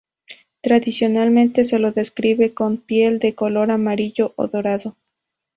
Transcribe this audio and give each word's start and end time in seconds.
Tradicionalmente 0.61 1.63
se 1.63 1.77
lo 1.77 1.91
describe 1.91 2.55
con 2.55 2.77
piel 2.77 3.19
de 3.19 3.35
color 3.35 3.69
amarillo 3.69 4.33
o 4.35 4.47
dorado. 4.47 4.97